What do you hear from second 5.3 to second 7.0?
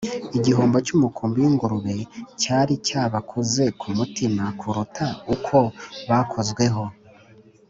uko bakozweho